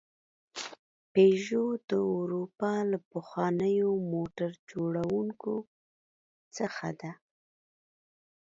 پيژو 1.13 1.65
د 1.89 1.91
اروپا 2.17 2.73
له 2.91 2.97
پخوانیو 3.11 3.89
موټر 4.11 4.51
جوړونکو 4.71 5.53
څخه 6.57 6.87
ده. 6.99 7.11